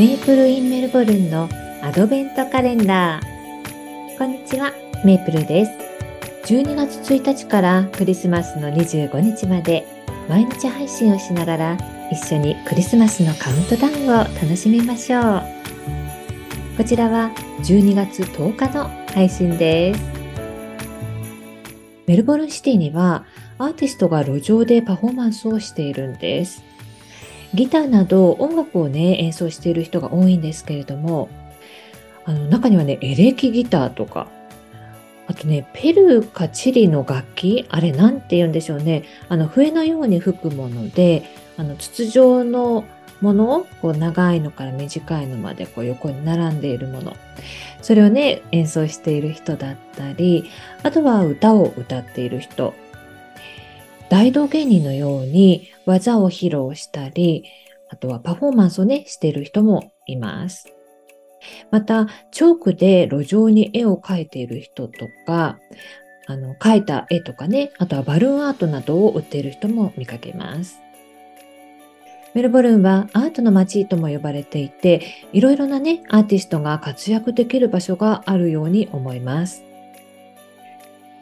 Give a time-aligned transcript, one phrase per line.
[0.00, 1.46] メープルインメルボルンの
[1.82, 4.16] アドベントカレンダー。
[4.16, 4.72] こんにちは、
[5.04, 5.72] メープルです。
[6.46, 9.86] 12月1日からクリスマスの25日まで
[10.26, 11.78] 毎日配信をしながら
[12.10, 15.42] 一緒にクリスマスのカウントダウンを楽しみましょう。
[16.78, 20.00] こちらは12月10日の配信です。
[22.06, 23.26] メルボルンシティには
[23.58, 26.62] アーティストが路上でパフォーマンスをしているんです。
[27.54, 31.28] ギターなど音楽をね、演奏している人が多いんですけれども、
[32.24, 34.28] あの中にはね、エレキギターとか、
[35.26, 39.04] あとね、ペルーかチリの楽器、あれなんて言うんでしょうね。
[39.28, 41.24] あの、笛のように吹くもので、
[41.56, 42.84] あの、筒状の
[43.20, 47.16] ものをこう長いのから短いのまでこう横に並んでいるもの。
[47.82, 50.50] それをね、演奏している人だったり、
[50.82, 52.74] あとは歌を歌っている人。
[54.10, 57.44] 大道芸人のように技を披露したり、
[57.88, 60.66] あとはパフォーマンスをね、している人もいます。
[61.70, 65.60] また、チョークで路上に絵を描いている人とか、
[66.26, 70.80] あの、描いた絵とかね、あとはバルーンアートなどを売っている人も見かけます。
[72.34, 75.02] メルボルンはアートの街とも呼ばれていて、
[75.32, 79.69] いろいろなね、アーティストが活躍できる場所があるように思います。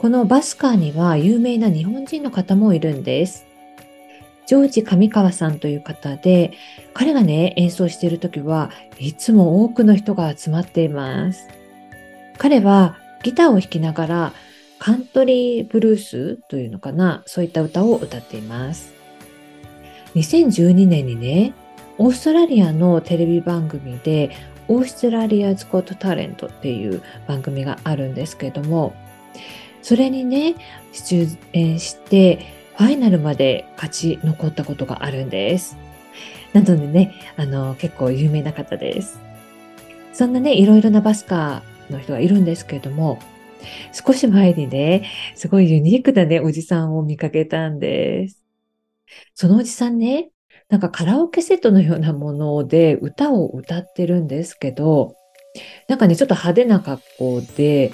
[0.00, 3.44] このバスカーには有名な日本人の方もいるんです。
[4.46, 6.52] ジョージ上川さんという方で、
[6.94, 11.48] 彼がね、演奏している時はいつも多くの人が集まっています。
[12.38, 14.32] 彼はギターを弾きながら
[14.78, 18.94] カントリーブルースというのかな、そういった歌を歌っています。
[20.14, 21.52] 2012年にね、
[21.98, 24.30] オーストラリアのテレビ番組で、
[24.66, 28.94] オーストラリアズ・ゴット・タレントっていう番組があるんですけれども、
[29.82, 30.54] それにね、
[30.92, 35.76] 出演して、ファイナルまで勝ち残ったことがあるんです。
[36.52, 39.20] なのでね、あの、結構有名な方です。
[40.12, 43.18] そんなね、いろいろなバスカーの人がいるんですけれども、
[43.92, 48.42] 少し前にね、すごいユニークなね、おじさんを見かけたんです。
[49.34, 50.30] そのおじさんね、
[50.68, 55.14] なんかカラオケセットのようなもので歌を歌ってるんですけど、
[55.88, 57.92] なんかね、ちょっと派手な格好で、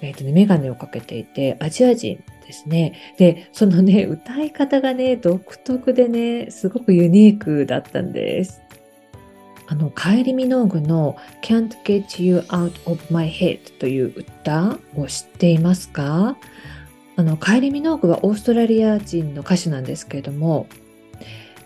[0.00, 2.94] えっ、ー、とね、メガネをかけていて、アジア人ですね。
[3.16, 8.60] で、そのね、 歌い方がね、独特でね、すごくユニークだったんです。
[9.68, 16.36] あの、カイリ・ミノーグの Can't Get You Out of My Head という歌を知っていますか？
[17.16, 20.66] あの、カイリ・ミノーグはオーストラリア人の歌手なんですけれども、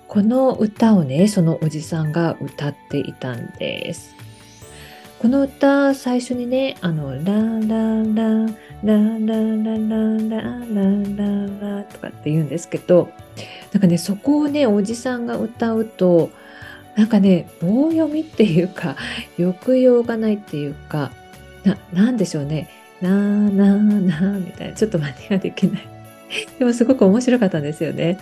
[0.08, 4.16] この歌をね、そのおじさんが歌っていたんです。
[5.20, 7.76] この歌、最初にね、あの、ラーラ
[8.14, 13.10] ララーラーラーラーラーラーラーとかって言うんですけど、
[13.70, 16.30] なんかね、そこをね、おじさんが歌うと、
[16.96, 18.96] なんかね、棒読みっていうか、
[19.36, 21.10] 抑揚がないっていうか、
[21.64, 22.70] な、なんでしょうね。
[23.02, 25.88] なーなーなーみたいな、ちょっと真似ができない。
[26.58, 28.18] でもすごく面白かったんですよね。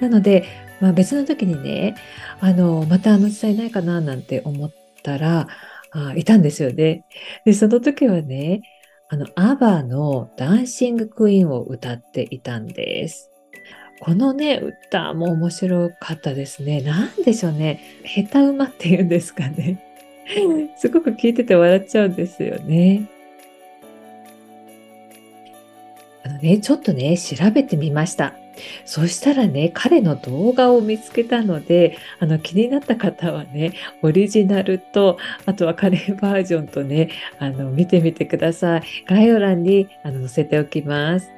[0.00, 0.46] なので、
[0.80, 1.96] まあ別の時にね、
[2.40, 4.70] あの、またあの時代ないかななんて思っ
[5.02, 5.48] たら、
[5.92, 7.04] あいたんですよね。
[7.44, 8.62] で、その時はね、
[9.08, 13.30] あの、アバのダンシングクイーンを歌っていたんです。
[14.00, 16.80] このね、歌も面白かったですね。
[16.80, 17.80] なんでしょうね。
[18.04, 19.84] 下手馬っていうんですかね。
[20.78, 23.08] すごく聞いてて笑っちゃうんですよね。
[26.24, 28.34] あのね、ちょっとね、調べてみました。
[28.84, 33.72] そしたらね、彼の動画を見つけたので、あの気になった方はね、
[34.02, 38.82] オリジナルと、あとはカレーバージョンとね、あの見てみてください。
[39.06, 41.30] 概要欄にあの載せておきます。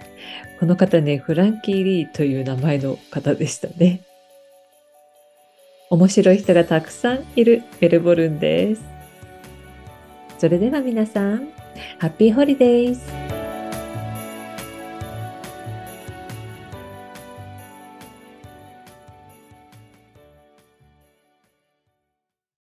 [0.59, 4.01] この方ね、フランキー・リーという名前の方でしたね。
[5.91, 8.83] 面白い人がたくさんいるベルボルンです。
[10.39, 11.49] それでは皆さん、
[11.99, 13.22] ハッピーホリデーズ